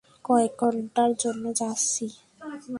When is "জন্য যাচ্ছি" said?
1.19-2.05